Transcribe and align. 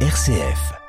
RCF. 0.00 0.85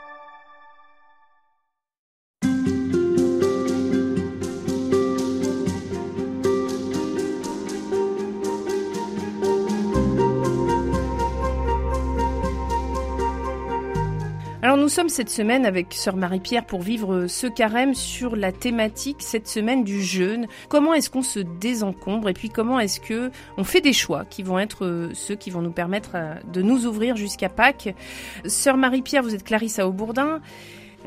Nous 14.88 14.94
sommes 14.94 15.10
cette 15.10 15.30
semaine 15.30 15.66
avec 15.66 15.94
sœur 15.94 16.16
Marie-Pierre 16.16 16.66
pour 16.66 16.82
vivre 16.82 17.28
ce 17.28 17.46
carême 17.46 17.94
sur 17.94 18.38
la 18.38 18.54
thématique 18.54 19.18
cette 19.20 19.50
semaine 19.50 19.84
du 19.84 20.02
jeûne. 20.02 20.48
Comment 20.70 20.94
est-ce 20.94 21.10
qu'on 21.10 21.24
se 21.24 21.40
désencombre 21.40 22.30
et 22.30 22.34
puis 22.34 22.48
comment 22.50 22.80
est-ce 22.80 23.02
que 23.02 23.30
on 23.58 23.66
fait 23.66 23.82
des 23.82 23.92
choix 23.92 24.24
qui 24.24 24.44
vont 24.44 24.58
être 24.60 24.86
euh, 24.86 25.10
ceux 25.14 25.36
qui 25.36 25.50
vont 25.50 25.62
nous 25.62 25.74
permettre 25.74 26.12
euh, 26.16 26.36
de 26.54 26.62
nous 26.62 26.86
ouvrir 26.86 27.18
jusqu'à 27.18 27.50
Pâques? 27.50 27.94
Sœur 28.46 28.78
Marie-Pierre, 28.78 29.24
vous 29.24 29.36
êtes 29.36 29.44
Clarissa 29.44 29.86
Aubourdin. 29.86 30.40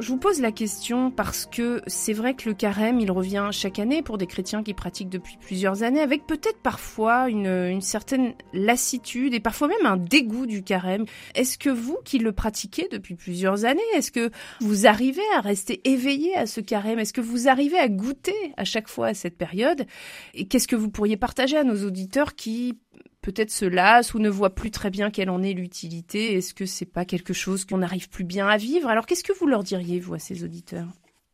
Je 0.00 0.08
vous 0.08 0.16
pose 0.16 0.40
la 0.40 0.50
question 0.50 1.10
parce 1.10 1.44
que 1.44 1.82
c'est 1.86 2.14
vrai 2.14 2.32
que 2.32 2.48
le 2.48 2.54
carême, 2.54 3.00
il 3.00 3.10
revient 3.10 3.50
chaque 3.52 3.78
année 3.78 4.00
pour 4.00 4.16
des 4.16 4.26
chrétiens 4.26 4.62
qui 4.62 4.72
pratiquent 4.72 5.10
depuis 5.10 5.36
plusieurs 5.38 5.82
années, 5.82 6.00
avec 6.00 6.26
peut-être 6.26 6.62
parfois 6.62 7.28
une, 7.28 7.82
certaine 7.82 8.32
lassitude 8.54 9.34
et 9.34 9.40
parfois 9.40 9.68
même 9.68 9.84
un 9.84 9.98
dégoût 9.98 10.46
du 10.46 10.62
carême. 10.62 11.04
Est-ce 11.34 11.58
que 11.58 11.68
vous 11.68 11.98
qui 12.02 12.18
le 12.18 12.32
pratiquez 12.32 12.88
depuis 12.90 13.14
plusieurs 13.14 13.66
années, 13.66 13.82
est-ce 13.94 14.10
que 14.10 14.30
vous 14.60 14.86
arrivez 14.86 15.20
à 15.36 15.40
rester 15.40 15.82
éveillé 15.84 16.34
à 16.34 16.46
ce 16.46 16.62
carême? 16.62 16.98
Est-ce 16.98 17.12
que 17.12 17.20
vous 17.20 17.48
arrivez 17.48 17.78
à 17.78 17.88
goûter 17.88 18.54
à 18.56 18.64
chaque 18.64 18.88
fois 18.88 19.08
à 19.08 19.14
cette 19.14 19.36
période? 19.36 19.84
Et 20.32 20.46
qu'est-ce 20.46 20.68
que 20.68 20.76
vous 20.76 20.88
pourriez 20.88 21.18
partager 21.18 21.58
à 21.58 21.64
nos 21.64 21.84
auditeurs 21.84 22.34
qui 22.34 22.78
peut-être 23.22 23.50
se 23.50 23.64
lasse 23.64 24.14
ou 24.14 24.18
ne 24.18 24.28
voit 24.30 24.54
plus 24.54 24.70
très 24.70 24.90
bien 24.90 25.10
quelle 25.10 25.30
en 25.30 25.42
est 25.42 25.52
l'utilité. 25.52 26.36
Est-ce 26.36 26.54
que 26.54 26.66
c'est 26.66 26.86
pas 26.86 27.04
quelque 27.04 27.32
chose 27.32 27.64
qu'on 27.64 27.78
n'arrive 27.78 28.08
plus 28.08 28.24
bien 28.24 28.46
à 28.48 28.56
vivre? 28.56 28.88
Alors 28.88 29.06
qu'est-ce 29.06 29.24
que 29.24 29.32
vous 29.32 29.46
leur 29.46 29.62
diriez, 29.62 30.00
vous, 30.00 30.14
à 30.14 30.18
ces 30.18 30.44
auditeurs? 30.44 30.88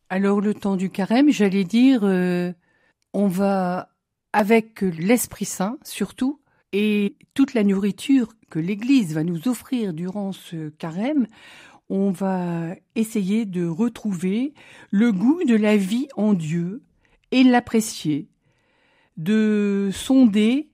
Alors 0.09 0.41
le 0.41 0.53
temps 0.53 0.75
du 0.75 0.89
carême, 0.89 1.31
j'allais 1.31 1.63
dire, 1.63 2.01
euh, 2.03 2.51
on 3.13 3.27
va 3.27 3.89
avec 4.33 4.81
l'Esprit 4.81 5.45
Saint 5.45 5.77
surtout, 5.83 6.39
et 6.73 7.15
toute 7.33 7.53
la 7.53 7.63
nourriture 7.63 8.33
que 8.49 8.59
l'Église 8.59 9.13
va 9.13 9.23
nous 9.23 9.47
offrir 9.47 9.93
durant 9.93 10.31
ce 10.31 10.69
carême, 10.69 11.27
on 11.89 12.11
va 12.11 12.75
essayer 12.95 13.45
de 13.45 13.65
retrouver 13.65 14.53
le 14.91 15.11
goût 15.11 15.43
de 15.45 15.55
la 15.55 15.77
vie 15.77 16.07
en 16.15 16.33
Dieu 16.33 16.83
et 17.31 17.43
l'apprécier, 17.43 18.27
de 19.15 19.89
sonder 19.93 20.69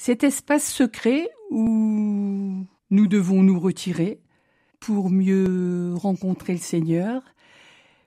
cet 0.00 0.24
espace 0.24 0.72
secret 0.72 1.28
où 1.50 2.64
nous 2.88 3.06
devons 3.06 3.42
nous 3.42 3.60
retirer 3.60 4.22
pour 4.78 5.10
mieux 5.10 5.92
rencontrer 5.94 6.54
le 6.54 6.58
Seigneur, 6.58 7.22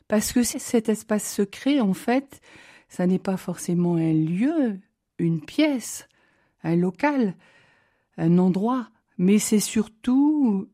parce 0.08 0.34
que 0.34 0.42
cet 0.42 0.90
espace 0.90 1.32
secret, 1.32 1.82
en 1.82 1.94
fait, 1.94 2.42
ça 2.90 3.06
n'est 3.06 3.20
pas 3.20 3.38
forcément 3.38 3.94
un 3.94 4.12
lieu, 4.12 4.80
une 5.20 5.40
pièce, 5.40 6.08
un 6.64 6.76
local, 6.76 7.36
un 8.18 8.40
endroit, 8.40 8.90
mais 9.20 9.38
c'est 9.38 9.60
surtout 9.60 10.68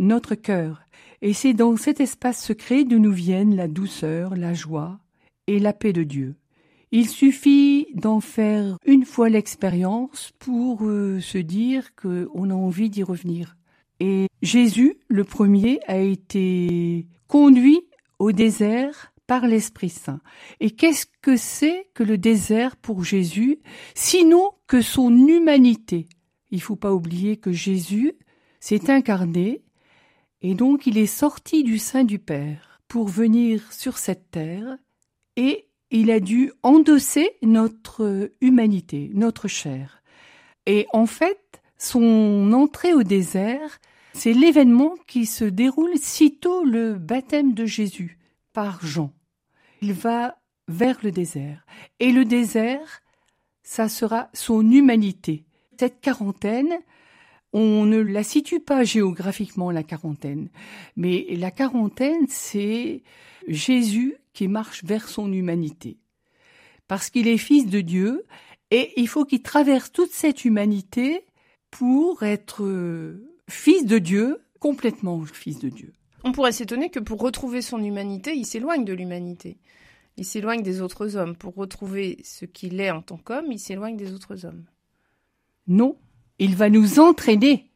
notre 0.00 0.34
cœur. 0.34 0.82
Et 1.22 1.34
c'est 1.34 1.54
dans 1.54 1.76
cet 1.76 2.00
espace 2.00 2.44
secret 2.44 2.82
d'où 2.82 2.98
nous 2.98 3.12
viennent 3.12 3.54
la 3.54 3.68
douceur, 3.68 4.34
la 4.34 4.54
joie 4.54 4.98
et 5.46 5.60
la 5.60 5.72
paix 5.72 5.92
de 5.92 6.02
Dieu. 6.02 6.34
Il 6.96 7.08
suffit 7.08 7.88
d'en 7.94 8.20
faire 8.20 8.78
une 8.86 9.04
fois 9.04 9.28
l'expérience 9.28 10.30
pour 10.38 10.84
euh, 10.84 11.18
se 11.20 11.38
dire 11.38 11.92
qu'on 11.96 12.50
a 12.50 12.54
envie 12.54 12.88
d'y 12.88 13.02
revenir. 13.02 13.56
Et 13.98 14.28
Jésus, 14.42 15.00
le 15.08 15.24
premier, 15.24 15.80
a 15.88 15.98
été 15.98 17.08
conduit 17.26 17.80
au 18.20 18.30
désert 18.30 19.12
par 19.26 19.48
l'Esprit 19.48 19.88
Saint. 19.88 20.20
Et 20.60 20.70
qu'est-ce 20.70 21.06
que 21.20 21.36
c'est 21.36 21.88
que 21.94 22.04
le 22.04 22.16
désert 22.16 22.76
pour 22.76 23.02
Jésus, 23.02 23.58
sinon 23.96 24.52
que 24.68 24.80
son 24.80 25.10
humanité 25.26 26.06
Il 26.52 26.62
faut 26.62 26.76
pas 26.76 26.94
oublier 26.94 27.38
que 27.38 27.50
Jésus 27.50 28.12
s'est 28.60 28.88
incarné 28.88 29.64
et 30.42 30.54
donc 30.54 30.86
il 30.86 30.96
est 30.96 31.06
sorti 31.06 31.64
du 31.64 31.80
sein 31.80 32.04
du 32.04 32.20
Père 32.20 32.80
pour 32.86 33.08
venir 33.08 33.72
sur 33.72 33.98
cette 33.98 34.30
terre 34.30 34.78
et 35.34 35.66
il 35.94 36.10
a 36.10 36.18
dû 36.18 36.52
endosser 36.64 37.36
notre 37.40 38.32
humanité, 38.40 39.12
notre 39.14 39.46
chair. 39.46 40.02
Et 40.66 40.86
en 40.92 41.06
fait, 41.06 41.62
son 41.78 42.52
entrée 42.52 42.92
au 42.92 43.04
désert, 43.04 43.78
c'est 44.12 44.32
l'événement 44.32 44.96
qui 45.06 45.24
se 45.24 45.44
déroule 45.44 45.96
sitôt 45.96 46.64
le 46.64 46.94
baptême 46.94 47.54
de 47.54 47.64
Jésus 47.64 48.18
par 48.52 48.84
Jean. 48.84 49.12
Il 49.82 49.92
va 49.92 50.36
vers 50.66 50.98
le 51.04 51.12
désert. 51.12 51.64
Et 52.00 52.10
le 52.10 52.24
désert, 52.24 53.00
ça 53.62 53.88
sera 53.88 54.30
son 54.32 54.68
humanité. 54.68 55.44
Cette 55.78 56.00
quarantaine, 56.00 56.74
on 57.52 57.84
ne 57.86 58.00
la 58.00 58.24
situe 58.24 58.58
pas 58.58 58.82
géographiquement, 58.82 59.70
la 59.70 59.84
quarantaine. 59.84 60.48
Mais 60.96 61.24
la 61.30 61.52
quarantaine, 61.52 62.26
c'est 62.28 63.04
Jésus 63.46 64.16
qui 64.34 64.48
marche 64.48 64.84
vers 64.84 65.08
son 65.08 65.32
humanité. 65.32 65.96
Parce 66.86 67.08
qu'il 67.08 67.28
est 67.28 67.38
fils 67.38 67.66
de 67.66 67.80
Dieu 67.80 68.26
et 68.70 68.92
il 69.00 69.08
faut 69.08 69.24
qu'il 69.24 69.42
traverse 69.42 69.90
toute 69.90 70.10
cette 70.10 70.44
humanité 70.44 71.24
pour 71.70 72.22
être 72.22 72.64
euh, 72.64 73.38
fils 73.48 73.86
de 73.86 73.98
Dieu, 73.98 74.42
complètement 74.60 75.24
fils 75.24 75.58
de 75.58 75.68
Dieu. 75.70 75.92
On 76.24 76.32
pourrait 76.32 76.52
s'étonner 76.52 76.90
que 76.90 77.00
pour 77.00 77.20
retrouver 77.20 77.62
son 77.62 77.82
humanité, 77.82 78.34
il 78.34 78.46
s'éloigne 78.46 78.84
de 78.84 78.92
l'humanité. 78.92 79.58
Il 80.16 80.24
s'éloigne 80.24 80.62
des 80.62 80.80
autres 80.80 81.16
hommes. 81.16 81.36
Pour 81.36 81.54
retrouver 81.54 82.18
ce 82.24 82.44
qu'il 82.44 82.80
est 82.80 82.90
en 82.90 83.02
tant 83.02 83.16
qu'homme, 83.16 83.50
il 83.50 83.58
s'éloigne 83.58 83.96
des 83.96 84.12
autres 84.12 84.44
hommes. 84.44 84.64
Non, 85.66 85.96
il 86.38 86.54
va 86.56 86.70
nous 86.70 86.98
entraîner 87.00 87.70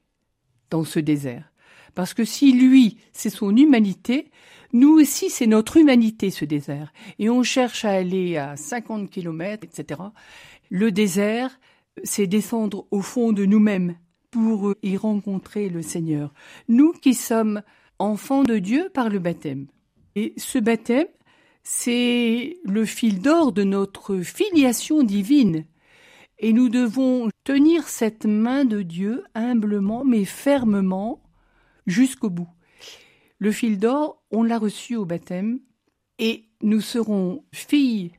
dans 0.71 0.85
ce 0.85 0.99
désert. 1.01 1.53
Parce 1.95 2.15
que 2.15 2.25
si 2.25 2.53
lui, 2.53 2.99
c'est 3.13 3.31
son 3.31 3.57
humanité, 3.57 4.31
nous 4.73 4.91
aussi, 4.91 5.31
c'est 5.31 5.47
notre 5.47 5.79
humanité, 5.79 6.31
ce 6.31 6.45
désert. 6.45 6.93
Et 7.19 7.31
on 7.31 7.43
cherche 7.43 7.85
à 7.85 7.91
aller 7.91 8.37
à 8.37 8.57
50 8.57 9.11
kilomètres, 9.11 9.65
etc. 9.65 10.01
Le 10.71 10.93
désert, 10.93 11.59
c'est 12.05 12.27
descendre 12.27 12.87
au 12.91 13.01
fond 13.01 13.33
de 13.33 13.45
nous-mêmes 13.45 13.97
pour 14.31 14.75
y 14.83 14.97
rencontrer 14.97 15.69
le 15.69 15.83
Seigneur. 15.83 16.35
Nous 16.69 16.93
qui 16.93 17.15
sommes 17.15 17.63
enfants 17.99 18.43
de 18.43 18.59
Dieu 18.59 18.91
par 18.93 19.09
le 19.09 19.19
baptême. 19.19 19.67
Et 20.15 20.35
ce 20.37 20.59
baptême, 20.59 21.09
c'est 21.63 22.59
le 22.65 22.85
fil 22.85 23.21
d'or 23.21 23.53
de 23.53 23.65
notre 23.65 24.19
filiation 24.21 25.03
divine. 25.03 25.65
Et 26.39 26.53
nous 26.53 26.69
devons 26.69 27.31
tenir 27.45 27.89
cette 27.89 28.27
main 28.27 28.65
de 28.65 28.83
Dieu 28.83 29.25
humblement 29.35 30.05
mais 30.05 30.25
fermement 30.25 31.23
jusqu'au 31.87 32.31
bout. 32.31 32.49
Le 33.39 33.53
fil 33.53 33.79
d'or, 33.79 34.23
on 34.31 34.43
l'a 34.43 34.59
reçu 34.59 34.97
au 34.97 35.05
baptême 35.05 35.61
et 36.19 36.47
nous 36.63 36.81
serons 36.81 37.45
filles 37.53 38.13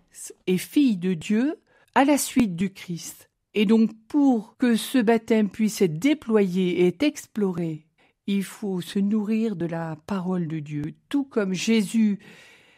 et 0.47 0.57
filles 0.57 0.97
de 0.97 1.13
Dieu 1.13 1.59
à 1.94 2.06
la 2.06 2.18
suite 2.18 2.56
du 2.56 2.72
Christ. 2.72 3.29
Et 3.53 3.66
donc 3.66 3.91
pour 4.08 4.56
que 4.58 4.75
ce 4.75 4.97
baptême 5.00 5.50
puisse 5.50 5.81
être 5.81 6.00
déployé 6.00 6.88
et 6.88 7.03
exploré, 7.03 7.85
il 8.28 8.44
faut 8.44 8.79
se 8.79 9.00
nourrir 9.00 9.56
de 9.56 9.66
la 9.66 9.97
parole 10.08 10.47
de 10.47 10.59
Dieu, 10.59 10.94
tout 11.09 11.25
comme 11.25 11.53
Jésus 11.53 12.19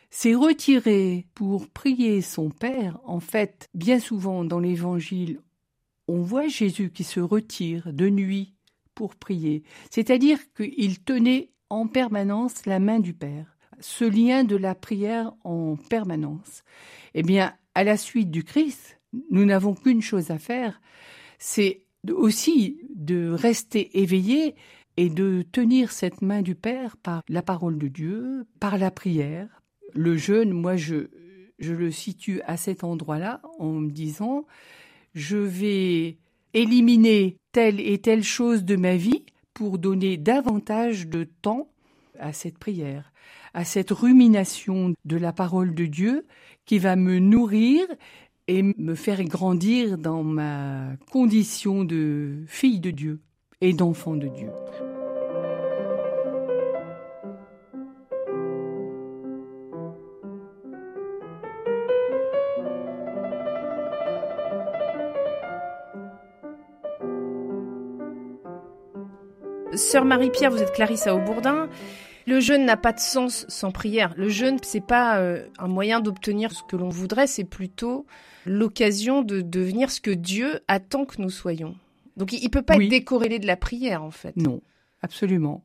s'est 0.09 0.33
retiré 0.33 1.27
pour 1.35 1.67
prier 1.67 2.21
son 2.21 2.49
Père. 2.49 2.99
En 3.03 3.19
fait, 3.19 3.69
bien 3.73 3.99
souvent 3.99 4.43
dans 4.43 4.59
l'Évangile, 4.59 5.41
on 6.07 6.21
voit 6.21 6.47
Jésus 6.47 6.89
qui 6.89 7.03
se 7.03 7.19
retire 7.19 7.93
de 7.93 8.09
nuit 8.09 8.55
pour 8.95 9.15
prier, 9.15 9.63
c'est-à-dire 9.89 10.39
qu'il 10.53 11.03
tenait 11.03 11.51
en 11.71 11.87
permanence 11.87 12.65
la 12.65 12.79
main 12.79 12.99
du 12.99 13.13
Père, 13.13 13.57
ce 13.79 14.03
lien 14.03 14.43
de 14.43 14.57
la 14.57 14.75
prière 14.75 15.33
en 15.45 15.77
permanence. 15.89 16.63
Eh 17.13 17.23
bien, 17.23 17.53
à 17.75 17.85
la 17.85 17.95
suite 17.95 18.29
du 18.29 18.43
Christ, 18.43 18.99
nous 19.29 19.45
n'avons 19.45 19.73
qu'une 19.73 20.01
chose 20.01 20.31
à 20.31 20.37
faire, 20.37 20.81
c'est 21.39 21.85
aussi 22.09 22.81
de 22.93 23.29
rester 23.31 24.01
éveillé 24.01 24.55
et 24.97 25.09
de 25.09 25.45
tenir 25.49 25.93
cette 25.93 26.21
main 26.21 26.41
du 26.41 26.55
Père 26.55 26.97
par 26.97 27.23
la 27.29 27.41
parole 27.41 27.77
de 27.77 27.87
Dieu, 27.87 28.45
par 28.59 28.77
la 28.77 28.91
prière. 28.91 29.61
Le 29.93 30.17
jeûne, 30.17 30.51
moi, 30.51 30.75
je, 30.75 31.07
je 31.57 31.73
le 31.73 31.89
situe 31.89 32.41
à 32.41 32.57
cet 32.57 32.83
endroit-là 32.83 33.41
en 33.59 33.71
me 33.71 33.89
disant, 33.89 34.45
je 35.13 35.37
vais 35.37 36.17
éliminer 36.53 37.37
telle 37.53 37.79
et 37.79 37.99
telle 37.99 38.23
chose 38.23 38.65
de 38.65 38.75
ma 38.75 38.97
vie 38.97 39.23
pour 39.61 39.77
donner 39.77 40.17
davantage 40.17 41.07
de 41.07 41.23
temps 41.23 41.67
à 42.17 42.33
cette 42.33 42.57
prière, 42.57 43.13
à 43.53 43.63
cette 43.63 43.91
rumination 43.91 44.95
de 45.05 45.17
la 45.17 45.33
parole 45.33 45.75
de 45.75 45.85
Dieu 45.85 46.25
qui 46.65 46.79
va 46.79 46.95
me 46.95 47.19
nourrir 47.19 47.85
et 48.47 48.63
me 48.63 48.95
faire 48.95 49.23
grandir 49.23 49.99
dans 49.99 50.23
ma 50.23 50.87
condition 51.11 51.83
de 51.83 52.43
fille 52.47 52.79
de 52.79 52.89
Dieu 52.89 53.21
et 53.61 53.73
d'enfant 53.73 54.15
de 54.15 54.29
Dieu. 54.29 54.49
Sœur 69.91 70.05
Marie-Pierre, 70.05 70.51
vous 70.51 70.61
êtes 70.61 70.71
Clarisse 70.71 71.07
Aubourdin. 71.07 71.67
Le 72.25 72.39
jeûne 72.39 72.63
n'a 72.63 72.77
pas 72.77 72.93
de 72.93 72.99
sens 73.01 73.45
sans 73.49 73.71
prière. 73.71 74.13
Le 74.15 74.29
jeûne, 74.29 74.57
c'est 74.63 74.79
pas 74.79 75.19
euh, 75.19 75.45
un 75.59 75.67
moyen 75.67 75.99
d'obtenir 75.99 76.53
ce 76.53 76.63
que 76.63 76.77
l'on 76.77 76.87
voudrait, 76.87 77.27
c'est 77.27 77.43
plutôt 77.43 78.05
l'occasion 78.45 79.21
de 79.21 79.41
devenir 79.41 79.91
ce 79.91 79.99
que 79.99 80.11
Dieu 80.11 80.61
attend 80.69 81.03
que 81.03 81.21
nous 81.21 81.29
soyons. 81.29 81.75
Donc 82.15 82.31
il, 82.31 82.41
ne 82.41 82.47
peut 82.47 82.61
pas 82.61 82.77
être 82.77 82.87
décorrélé 82.87 83.37
de 83.37 83.45
la 83.45 83.57
prière 83.57 84.01
en 84.01 84.11
fait. 84.11 84.33
Non, 84.37 84.61
absolument. 85.01 85.61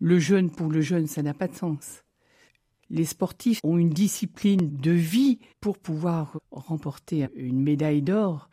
Le 0.00 0.18
jeûne 0.18 0.50
pour 0.50 0.68
le 0.70 0.82
jeûne, 0.82 1.06
ça 1.06 1.22
n'a 1.22 1.32
pas 1.32 1.48
de 1.48 1.56
sens. 1.56 2.02
Les 2.90 3.06
sportifs 3.06 3.60
ont 3.64 3.78
une 3.78 3.88
discipline 3.88 4.76
de 4.76 4.90
vie 4.90 5.38
pour 5.62 5.78
pouvoir 5.78 6.38
remporter 6.50 7.28
une 7.34 7.62
médaille 7.62 8.02
d'or. 8.02 8.50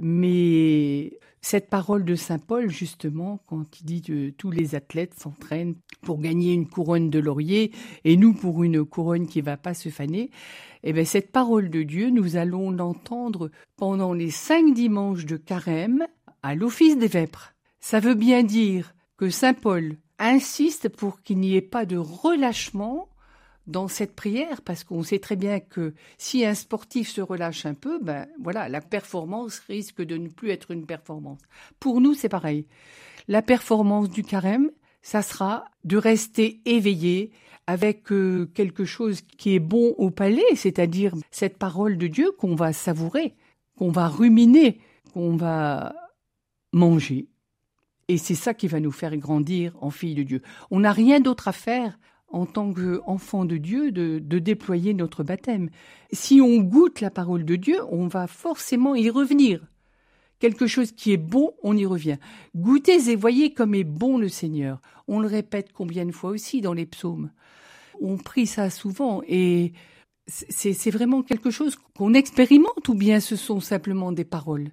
Mais 0.00 1.12
cette 1.44 1.68
parole 1.68 2.04
de 2.04 2.14
Saint 2.14 2.38
Paul, 2.38 2.70
justement, 2.70 3.40
quand 3.46 3.80
il 3.80 3.84
dit 3.84 4.02
que 4.02 4.30
tous 4.30 4.52
les 4.52 4.76
athlètes 4.76 5.18
s'entraînent 5.18 5.74
pour 6.00 6.20
gagner 6.20 6.54
une 6.54 6.68
couronne 6.68 7.10
de 7.10 7.18
laurier 7.18 7.72
et 8.04 8.16
nous 8.16 8.32
pour 8.32 8.62
une 8.62 8.84
couronne 8.84 9.26
qui 9.26 9.40
ne 9.40 9.44
va 9.44 9.56
pas 9.56 9.74
se 9.74 9.88
faner, 9.88 10.30
eh 10.84 10.92
bien, 10.92 11.04
cette 11.04 11.32
parole 11.32 11.68
de 11.68 11.82
Dieu, 11.82 12.10
nous 12.10 12.36
allons 12.36 12.70
l'entendre 12.70 13.50
pendant 13.76 14.14
les 14.14 14.30
cinq 14.30 14.72
dimanches 14.72 15.26
de 15.26 15.36
carême 15.36 16.06
à 16.44 16.54
l'office 16.54 16.96
des 16.96 17.08
vêpres. 17.08 17.54
Ça 17.80 17.98
veut 17.98 18.14
bien 18.14 18.44
dire 18.44 18.94
que 19.16 19.28
Saint 19.28 19.54
Paul 19.54 19.96
insiste 20.20 20.88
pour 20.88 21.22
qu'il 21.22 21.38
n'y 21.38 21.56
ait 21.56 21.60
pas 21.60 21.86
de 21.86 21.96
relâchement 21.96 23.08
dans 23.66 23.88
cette 23.88 24.14
prière 24.14 24.62
parce 24.62 24.84
qu'on 24.84 25.02
sait 25.02 25.18
très 25.18 25.36
bien 25.36 25.60
que 25.60 25.94
si 26.18 26.44
un 26.44 26.54
sportif 26.54 27.08
se 27.08 27.20
relâche 27.20 27.66
un 27.66 27.74
peu, 27.74 27.98
ben 28.00 28.26
voilà, 28.40 28.68
la 28.68 28.80
performance 28.80 29.58
risque 29.60 30.02
de 30.02 30.16
ne 30.16 30.28
plus 30.28 30.50
être 30.50 30.70
une 30.70 30.86
performance. 30.86 31.40
Pour 31.78 32.00
nous, 32.00 32.14
c'est 32.14 32.28
pareil. 32.28 32.66
La 33.28 33.42
performance 33.42 34.10
du 34.10 34.24
carême, 34.24 34.70
ça 35.00 35.22
sera 35.22 35.64
de 35.84 35.96
rester 35.96 36.60
éveillé 36.64 37.30
avec 37.66 38.10
euh, 38.10 38.50
quelque 38.54 38.84
chose 38.84 39.22
qui 39.22 39.54
est 39.54 39.60
bon 39.60 39.94
au 39.98 40.10
palais, 40.10 40.42
c'est-à-dire 40.56 41.14
cette 41.30 41.58
parole 41.58 41.96
de 41.96 42.08
Dieu 42.08 42.32
qu'on 42.32 42.56
va 42.56 42.72
savourer, 42.72 43.34
qu'on 43.78 43.90
va 43.90 44.08
ruminer, 44.08 44.80
qu'on 45.12 45.36
va 45.36 45.94
manger. 46.72 47.28
Et 48.08 48.18
c'est 48.18 48.34
ça 48.34 48.52
qui 48.52 48.66
va 48.66 48.80
nous 48.80 48.90
faire 48.90 49.16
grandir 49.16 49.76
en 49.80 49.90
fille 49.90 50.14
de 50.14 50.24
Dieu. 50.24 50.42
On 50.70 50.80
n'a 50.80 50.92
rien 50.92 51.20
d'autre 51.20 51.48
à 51.48 51.52
faire 51.52 51.98
en 52.32 52.46
tant 52.46 52.72
qu'enfant 52.72 53.44
de 53.44 53.56
Dieu, 53.58 53.92
de, 53.92 54.18
déployer 54.38 54.94
notre 54.94 55.22
baptême. 55.22 55.70
Si 56.12 56.40
on 56.40 56.58
goûte 56.58 57.00
la 57.00 57.10
parole 57.10 57.44
de 57.44 57.56
Dieu, 57.56 57.76
on 57.90 58.08
va 58.08 58.26
forcément 58.26 58.94
y 58.94 59.10
revenir. 59.10 59.60
Quelque 60.38 60.66
chose 60.66 60.90
qui 60.90 61.12
est 61.12 61.18
bon, 61.18 61.52
on 61.62 61.76
y 61.76 61.86
revient. 61.86 62.16
Goûtez 62.56 63.10
et 63.10 63.16
voyez 63.16 63.52
comme 63.52 63.74
est 63.74 63.84
bon 63.84 64.18
le 64.18 64.28
Seigneur. 64.28 64.80
On 65.06 65.20
le 65.20 65.28
répète 65.28 65.72
combien 65.72 66.04
de 66.04 66.10
fois 66.10 66.30
aussi 66.30 66.60
dans 66.60 66.72
les 66.72 66.86
psaumes. 66.86 67.30
On 68.00 68.16
prie 68.16 68.46
ça 68.46 68.68
souvent 68.70 69.22
et 69.28 69.72
c'est 70.26 70.90
vraiment 70.90 71.22
quelque 71.22 71.50
chose 71.50 71.76
qu'on 71.94 72.14
expérimente 72.14 72.88
ou 72.88 72.94
bien 72.94 73.20
ce 73.20 73.36
sont 73.36 73.60
simplement 73.60 74.12
des 74.12 74.24
paroles? 74.24 74.70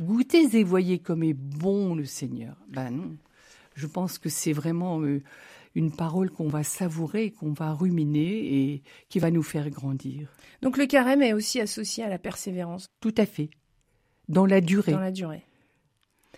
Goûtez 0.00 0.56
et 0.56 0.64
voyez 0.64 0.98
comme 0.98 1.22
est 1.22 1.34
bon 1.34 1.94
le 1.94 2.04
Seigneur. 2.04 2.56
Ben 2.68 2.90
non. 2.90 3.16
Je 3.74 3.86
pense 3.86 4.18
que 4.18 4.28
c'est 4.28 4.52
vraiment 4.52 5.00
euh, 5.02 5.22
une 5.74 5.90
parole 5.90 6.30
qu'on 6.30 6.48
va 6.48 6.62
savourer, 6.62 7.30
qu'on 7.30 7.52
va 7.52 7.72
ruminer 7.72 8.20
et 8.20 8.82
qui 9.08 9.18
va 9.18 9.30
nous 9.30 9.42
faire 9.42 9.70
grandir. 9.70 10.28
Donc 10.60 10.76
le 10.76 10.86
carême 10.86 11.22
est 11.22 11.32
aussi 11.32 11.60
associé 11.60 12.04
à 12.04 12.08
la 12.08 12.18
persévérance. 12.18 12.86
Tout 13.00 13.14
à 13.16 13.26
fait. 13.26 13.50
Dans 14.28 14.46
la 14.46 14.60
durée. 14.60 14.92
Dans 14.92 15.00
la 15.00 15.10
durée. 15.10 15.44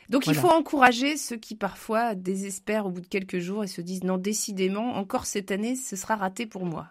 Donc 0.09 0.27
il 0.27 0.35
faut 0.35 0.49
encourager 0.49 1.17
ceux 1.17 1.37
qui 1.37 1.55
parfois 1.55 2.15
désespèrent 2.15 2.87
au 2.87 2.91
bout 2.91 3.01
de 3.01 3.07
quelques 3.07 3.39
jours 3.39 3.65
et 3.65 3.69
se 3.69 3.81
disent 3.81 4.05
non, 4.05 4.19
décidément, 4.19 4.97
encore 4.97 5.27
cette 5.27 5.51
année, 5.51 5.77
ce 5.77 5.97
sera 5.97 6.17
raté 6.17 6.47
pour 6.47 6.67
moi. 6.67 6.89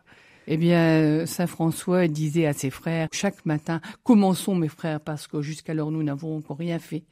Eh 0.48 0.58
bien, 0.58 1.26
Saint 1.26 1.48
François 1.48 2.08
disait 2.08 2.48
à 2.48 2.54
ses 2.54 2.70
frères, 2.70 3.08
chaque 3.12 3.46
matin, 3.46 3.80
commençons 4.04 4.56
mes 4.56 4.68
frères, 4.68 5.00
parce 5.00 5.28
que 5.28 5.42
jusqu'alors 5.42 5.92
nous 5.92 6.04
n'avons 6.04 6.38
encore 6.38 6.58
rien 6.58 6.80
fait. 6.80 7.04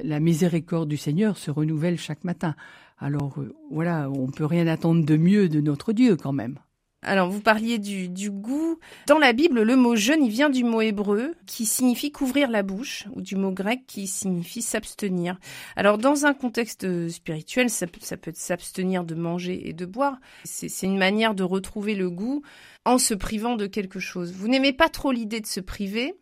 La 0.00 0.20
miséricorde 0.20 0.88
du 0.88 0.96
Seigneur 0.96 1.38
se 1.38 1.50
renouvelle 1.50 1.98
chaque 1.98 2.22
matin. 2.22 2.54
Alors 3.00 3.38
euh, 3.38 3.54
voilà, 3.70 4.10
on 4.10 4.26
peut 4.28 4.44
rien 4.46 4.66
attendre 4.66 5.04
de 5.04 5.16
mieux 5.16 5.48
de 5.48 5.60
notre 5.60 5.92
Dieu 5.92 6.16
quand 6.16 6.32
même. 6.32 6.58
Alors, 7.02 7.30
vous 7.30 7.40
parliez 7.40 7.78
du, 7.78 8.08
du, 8.08 8.28
goût. 8.28 8.80
Dans 9.06 9.18
la 9.18 9.32
Bible, 9.32 9.62
le 9.62 9.76
mot 9.76 9.94
jeûne, 9.94 10.24
il 10.24 10.30
vient 10.30 10.50
du 10.50 10.64
mot 10.64 10.80
hébreu 10.80 11.34
qui 11.46 11.64
signifie 11.64 12.10
couvrir 12.10 12.50
la 12.50 12.64
bouche, 12.64 13.06
ou 13.14 13.20
du 13.20 13.36
mot 13.36 13.52
grec 13.52 13.82
qui 13.86 14.08
signifie 14.08 14.62
s'abstenir. 14.62 15.38
Alors, 15.76 15.96
dans 15.98 16.26
un 16.26 16.34
contexte 16.34 17.08
spirituel, 17.08 17.70
ça 17.70 17.86
ça 18.00 18.16
peut 18.16 18.30
être 18.30 18.36
s'abstenir 18.36 19.04
de 19.04 19.14
manger 19.14 19.68
et 19.68 19.72
de 19.74 19.86
boire. 19.86 20.18
C'est 20.42 20.86
une 20.86 20.98
manière 20.98 21.36
de 21.36 21.44
retrouver 21.44 21.94
le 21.94 22.10
goût 22.10 22.42
en 22.84 22.98
se 22.98 23.14
privant 23.14 23.54
de 23.54 23.66
quelque 23.66 24.00
chose. 24.00 24.32
Vous 24.32 24.48
n'aimez 24.48 24.72
pas 24.72 24.88
trop 24.88 25.12
l'idée 25.12 25.40
de 25.40 25.46
se 25.46 25.60
priver, 25.60 26.14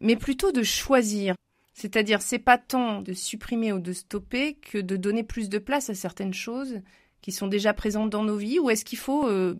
mais 0.00 0.14
plutôt 0.14 0.52
de 0.52 0.62
choisir. 0.62 1.34
C'est-à-dire, 1.74 2.22
c'est 2.22 2.38
pas 2.38 2.56
tant 2.56 3.02
de 3.02 3.12
supprimer 3.12 3.72
ou 3.72 3.80
de 3.80 3.92
stopper 3.92 4.54
que 4.54 4.78
de 4.78 4.96
donner 4.96 5.24
plus 5.24 5.48
de 5.48 5.58
place 5.58 5.90
à 5.90 5.94
certaines 5.94 6.32
choses 6.32 6.80
qui 7.20 7.32
sont 7.32 7.48
déjà 7.48 7.74
présentes 7.74 8.10
dans 8.10 8.22
nos 8.22 8.36
vies, 8.36 8.60
ou 8.60 8.70
est-ce 8.70 8.84
qu'il 8.84 8.98
faut 8.98 9.26
euh, 9.26 9.58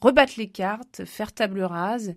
rebattre 0.00 0.34
les 0.36 0.48
cartes, 0.48 1.04
faire 1.04 1.32
table 1.32 1.62
rase, 1.62 2.14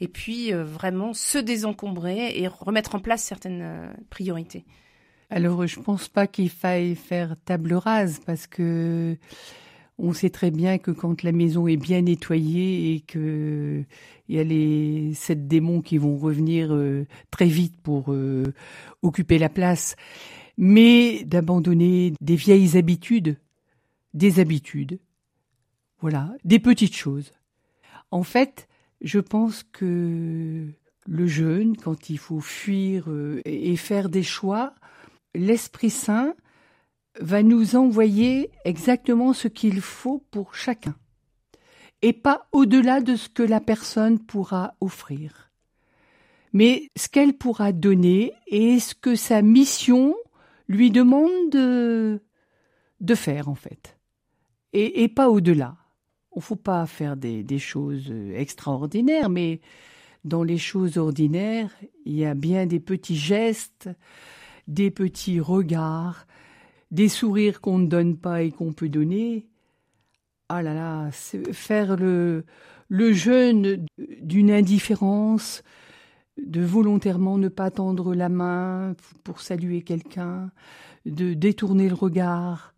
et 0.00 0.08
puis 0.08 0.52
euh, 0.52 0.64
vraiment 0.64 1.14
se 1.14 1.38
désencombrer 1.38 2.38
et 2.38 2.46
remettre 2.46 2.94
en 2.94 2.98
place 2.98 3.22
certaines 3.22 3.62
euh, 3.62 3.92
priorités? 4.10 4.64
Alors, 5.30 5.66
je 5.66 5.80
pense 5.80 6.08
pas 6.08 6.26
qu'il 6.26 6.50
faille 6.50 6.94
faire 6.94 7.36
table 7.44 7.74
rase 7.74 8.20
parce 8.26 8.46
que 8.46 9.16
on 9.98 10.12
sait 10.12 10.30
très 10.30 10.50
bien 10.50 10.78
que 10.78 10.90
quand 10.90 11.22
la 11.22 11.32
maison 11.32 11.68
est 11.68 11.76
bien 11.76 12.02
nettoyée 12.02 12.94
et 12.94 13.00
que 13.00 13.84
il 14.28 14.36
y 14.36 14.38
a 14.38 14.44
les 14.44 15.14
sept 15.14 15.46
démons 15.46 15.82
qui 15.82 15.98
vont 15.98 16.16
revenir 16.16 16.72
euh, 16.72 17.06
très 17.30 17.46
vite 17.46 17.76
pour 17.82 18.12
euh, 18.12 18.52
occuper 19.02 19.38
la 19.38 19.48
place, 19.48 19.96
mais 20.56 21.24
d'abandonner 21.24 22.14
des 22.20 22.36
vieilles 22.36 22.76
habitudes, 22.76 23.38
des 24.14 24.40
habitudes, 24.40 24.98
voilà, 26.00 26.32
des 26.44 26.58
petites 26.58 26.96
choses. 26.96 27.32
En 28.10 28.22
fait, 28.22 28.68
je 29.00 29.20
pense 29.20 29.62
que 29.62 30.66
le 31.06 31.26
jeûne, 31.26 31.76
quand 31.76 32.08
il 32.10 32.18
faut 32.18 32.40
fuir 32.40 33.04
euh, 33.08 33.42
et 33.44 33.76
faire 33.76 34.08
des 34.08 34.22
choix, 34.22 34.74
l'Esprit 35.34 35.90
Saint 35.90 36.34
va 37.20 37.42
nous 37.42 37.76
envoyer 37.76 38.50
exactement 38.64 39.32
ce 39.32 39.48
qu'il 39.48 39.80
faut 39.80 40.24
pour 40.30 40.54
chacun, 40.54 40.96
et 42.02 42.12
pas 42.12 42.48
au-delà 42.52 43.00
de 43.00 43.16
ce 43.16 43.28
que 43.28 43.42
la 43.42 43.60
personne 43.60 44.18
pourra 44.18 44.74
offrir, 44.80 45.50
mais 46.52 46.90
ce 46.96 47.08
qu'elle 47.08 47.34
pourra 47.34 47.72
donner 47.72 48.32
et 48.46 48.80
ce 48.80 48.94
que 48.94 49.14
sa 49.16 49.42
mission 49.42 50.14
lui 50.68 50.90
demande 50.90 51.50
de, 51.50 52.20
faire 53.14 53.48
en 53.48 53.54
fait, 53.54 53.98
et, 54.72 55.08
pas 55.08 55.28
au-delà. 55.28 55.76
Il 56.34 56.38
ne 56.38 56.42
faut 56.42 56.56
pas 56.56 56.84
faire 56.86 57.16
des, 57.16 57.44
des 57.44 57.60
choses 57.60 58.12
extraordinaires, 58.34 59.30
mais 59.30 59.60
dans 60.24 60.42
les 60.42 60.58
choses 60.58 60.98
ordinaires, 60.98 61.70
il 62.04 62.16
y 62.16 62.24
a 62.24 62.34
bien 62.34 62.66
des 62.66 62.80
petits 62.80 63.16
gestes, 63.16 63.88
des 64.66 64.90
petits 64.90 65.38
regards, 65.38 66.26
des 66.90 67.08
sourires 67.08 67.60
qu'on 67.60 67.78
ne 67.78 67.86
donne 67.86 68.16
pas 68.16 68.42
et 68.42 68.52
qu'on 68.52 68.72
peut 68.72 68.88
donner. 68.88 69.48
Ah 70.48 70.62
là 70.62 70.74
là, 70.74 71.10
faire 71.10 71.96
le, 71.96 72.44
le 72.88 73.12
jeûne 73.12 73.86
d'une 73.98 74.50
indifférence, 74.50 75.62
de 76.36 76.62
volontairement 76.62 77.38
ne 77.38 77.48
pas 77.48 77.70
tendre 77.70 78.14
la 78.14 78.28
main 78.28 78.94
pour 79.22 79.40
saluer 79.40 79.82
quelqu'un, 79.82 80.50
de 81.06 81.34
détourner 81.34 81.88
le 81.88 81.94
regard. 81.94 82.74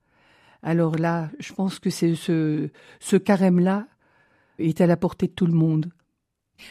Alors 0.62 0.96
là, 0.96 1.30
je 1.38 1.52
pense 1.52 1.78
que 1.78 1.90
c'est 1.90 2.14
ce, 2.14 2.68
ce 3.00 3.16
carême-là 3.16 3.86
est 4.58 4.80
à 4.80 4.86
la 4.86 4.96
portée 4.96 5.26
de 5.26 5.32
tout 5.32 5.46
le 5.46 5.52
monde. 5.52 5.90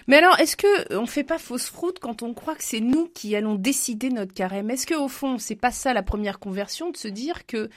Mais 0.08 0.18
alors, 0.18 0.40
est-ce 0.40 0.56
que 0.56 0.94
euh, 0.94 1.00
on 1.00 1.06
fait 1.06 1.24
pas 1.24 1.38
fausse 1.38 1.70
route 1.70 2.00
quand 2.00 2.24
on 2.24 2.34
croit 2.34 2.56
que 2.56 2.64
c'est 2.64 2.80
nous 2.80 3.08
qui 3.08 3.36
allons 3.36 3.56
décider 3.56 4.10
notre 4.10 4.34
carême? 4.34 4.70
Est-ce 4.70 4.88
que 4.88 4.96
au 4.96 5.08
fond, 5.08 5.38
c'est 5.38 5.56
pas 5.56 5.72
ça 5.72 5.94
la 5.94 6.04
première 6.04 6.40
conversion 6.40 6.92
de 6.92 6.98
se 6.98 7.08
dire 7.08 7.46
que 7.46 7.70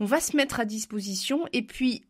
on 0.00 0.04
va 0.04 0.20
se 0.20 0.36
mettre 0.36 0.60
à 0.60 0.64
disposition 0.64 1.46
et 1.52 1.62
puis 1.62 2.02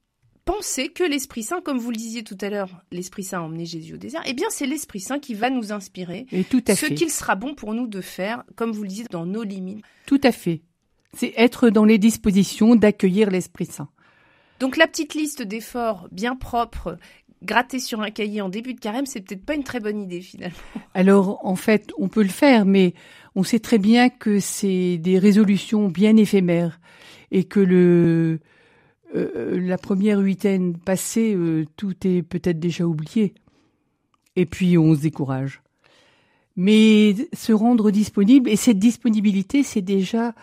penser 0.45 0.89
que 0.89 1.05
l'Esprit 1.05 1.43
Saint, 1.43 1.61
comme 1.61 1.79
vous 1.79 1.91
le 1.91 1.97
disiez 1.97 2.25
tout 2.25 2.39
à 2.41 2.49
l'heure, 2.49 2.83
l'Esprit 2.91 3.25
Saint 3.25 3.39
a 3.39 3.43
emmené 3.43 3.65
Jésus 3.67 3.95
au 3.95 3.99
désert, 3.99 4.23
eh 4.27 4.33
bien 4.33 4.49
c'est 4.51 4.67
l'Esprit 4.67 5.01
Saint 5.01 5.19
qui 5.19 5.35
va 5.35 5.51
nous 5.51 5.73
inspirer 5.73 6.27
et 6.33 6.45
tout 6.45 6.63
à 6.69 6.75
ce 6.75 6.87
qu'il 6.87 7.11
sera 7.11 7.35
bon 7.35 7.55
pour 7.55 7.75
nous 7.75 7.87
de 7.87 8.01
faire, 8.01 8.45
comme 8.57 8.73
vous 8.73 8.83
le 8.83 8.89
disiez, 8.89 9.05
dans 9.11 9.27
nos 9.27 9.43
limites. 9.43 9.85
Tout 10.07 10.21
à 10.25 10.33
fait. 10.33 10.63
C'est 11.15 11.35
être 11.37 11.69
dans 11.69 11.85
les 11.85 11.99
dispositions 11.99 12.75
d'accueillir 12.75 13.31
l'Esprit 13.31 13.67
Saint. 13.67 13.89
Donc 14.59 14.77
la 14.77 14.87
petite 14.87 15.15
liste 15.15 15.43
d'efforts 15.43 16.09
bien 16.13 16.37
propres 16.37 16.97
gratter 17.43 17.79
sur 17.79 18.01
un 18.01 18.11
cahier 18.11 18.41
en 18.41 18.49
début 18.49 18.75
de 18.75 18.81
carême, 18.81 19.07
c'est 19.07 19.21
peut-être 19.21 19.45
pas 19.45 19.55
une 19.55 19.65
très 19.65 19.81
bonne 19.81 20.01
idée 20.01 20.21
finalement. 20.21 20.57
Alors 20.95 21.41
en 21.45 21.57
fait, 21.57 21.93
on 21.99 22.09
peut 22.09 22.23
le 22.23 22.29
faire, 22.29 22.65
mais 22.65 22.95
on 23.35 23.43
sait 23.43 23.61
très 23.61 23.79
bien 23.79 24.09
que 24.09 24.41
c'est 24.41 24.99
des 24.99 25.19
résolutions 25.19 25.89
bien 25.89 26.17
éphémères 26.17 26.81
et 27.31 27.45
que 27.45 27.61
le 27.61 28.41
euh, 29.15 29.61
la 29.61 29.77
première 29.77 30.21
huitaine 30.21 30.77
passée, 30.79 31.35
euh, 31.35 31.67
tout 31.77 31.95
est 32.07 32.23
peut-être 32.23 32.59
déjà 32.59 32.85
oublié. 32.85 33.35
Et 34.37 34.47
puis 34.47 34.79
on 34.79 34.95
se 34.95 35.01
décourage. 35.01 35.63
Mais 36.57 37.15
se 37.33 37.53
rendre 37.53 37.91
disponible, 37.91 38.49
et 38.51 38.57
cette 38.57 38.79
disponibilité, 38.79 39.63
c'est 39.63 39.83
déjà 39.83 40.35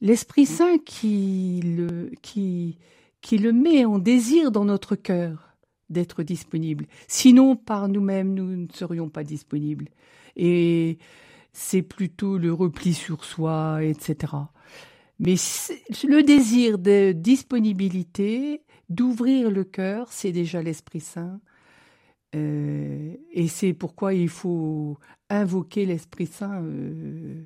l'Esprit 0.00 0.46
Saint 0.46 0.78
qui 0.78 1.62
le, 1.64 2.10
qui, 2.22 2.78
qui 3.22 3.38
le 3.38 3.52
met 3.52 3.84
en 3.84 3.98
désir 3.98 4.50
dans 4.50 4.66
notre 4.66 4.96
cœur 4.96 5.45
d'être 5.90 6.22
disponible. 6.22 6.86
Sinon, 7.08 7.56
par 7.56 7.88
nous-mêmes, 7.88 8.34
nous 8.34 8.56
ne 8.56 8.66
serions 8.72 9.08
pas 9.08 9.24
disponibles. 9.24 9.88
Et 10.36 10.98
c'est 11.52 11.82
plutôt 11.82 12.38
le 12.38 12.52
repli 12.52 12.92
sur 12.92 13.24
soi, 13.24 13.82
etc. 13.82 14.32
Mais 15.18 15.36
le 16.06 16.22
désir 16.22 16.78
de 16.78 17.12
disponibilité, 17.12 18.62
d'ouvrir 18.90 19.50
le 19.50 19.64
cœur, 19.64 20.12
c'est 20.12 20.32
déjà 20.32 20.62
l'Esprit 20.62 21.00
Saint. 21.00 21.40
Euh, 22.34 23.14
et 23.32 23.48
c'est 23.48 23.72
pourquoi 23.72 24.12
il 24.12 24.28
faut 24.28 24.98
invoquer 25.30 25.86
l'Esprit 25.86 26.26
Saint 26.26 26.62
euh, 26.62 27.42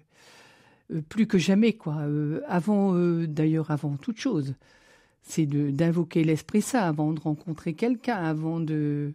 euh, 0.93 1.01
plus 1.09 1.27
que 1.27 1.39
jamais, 1.39 1.75
quoi. 1.75 2.05
avant, 2.49 2.95
d'ailleurs, 3.27 3.71
avant 3.71 3.97
toute 3.97 4.19
chose, 4.19 4.55
c'est 5.23 5.47
d'invoquer 5.47 6.25
l'Esprit 6.25 6.63
Saint 6.63 6.83
avant 6.83 7.13
de 7.13 7.21
rencontrer 7.21 7.75
quelqu'un, 7.75 8.17
avant 8.17 8.61
de 8.61 9.13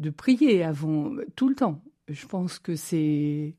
de 0.00 0.10
prier, 0.10 0.64
avant 0.64 1.12
tout 1.36 1.48
le 1.48 1.54
temps. 1.54 1.80
Je 2.08 2.26
pense 2.26 2.58
que 2.58 2.76
c'est 2.76 3.54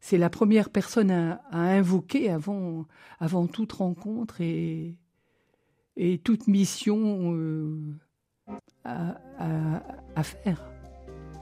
c'est 0.00 0.18
la 0.18 0.30
première 0.30 0.70
personne 0.70 1.10
à, 1.10 1.40
invoquer 1.52 2.30
avant, 2.30 2.86
avant 3.18 3.46
toute 3.46 3.72
rencontre 3.72 4.40
et, 4.40 4.96
et 5.96 6.18
toute 6.18 6.46
mission 6.48 7.34
euh, 7.34 7.78
à, 8.84 9.16
à, 10.16 10.22
faire. 10.22 10.69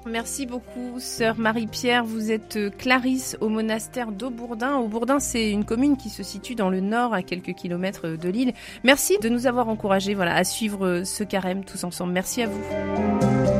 Merci 0.09 0.47
beaucoup, 0.47 0.99
sœur 0.99 1.39
Marie-Pierre. 1.39 2.05
Vous 2.05 2.31
êtes 2.31 2.57
euh, 2.57 2.71
Clarisse 2.71 3.37
au 3.41 3.49
monastère 3.49 4.11
d'Aubourdin. 4.11 4.77
Aubourdin, 4.79 5.21
c'est 5.21 5.51
une 5.51 5.65
commune 5.65 5.97
qui 5.97 6.09
se 6.09 6.23
situe 6.23 6.55
dans 6.55 6.71
le 6.71 6.81
nord, 6.81 7.13
à 7.13 7.23
quelques 7.23 7.53
kilomètres 7.53 8.09
de 8.09 8.29
l'île. 8.29 8.53
Merci 8.85 9.19
de 9.19 9.29
nous 9.29 9.47
avoir 9.47 9.69
encouragés 9.69 10.15
voilà, 10.15 10.35
à 10.35 10.45
suivre 10.45 11.03
ce 11.05 11.25
carême 11.25 11.65
tous 11.65 11.85
ensemble. 11.85 12.13
Merci 12.13 12.43
à 12.43 12.47
vous. 12.49 13.58